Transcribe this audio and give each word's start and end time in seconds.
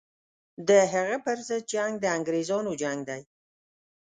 د 0.67 0.69
هغه 0.93 1.17
پر 1.25 1.37
ضد 1.47 1.63
جنګ 1.73 1.91
د 1.99 2.05
انګرېزانو 2.17 2.71
جنګ 2.81 2.99
دی. 3.09 3.21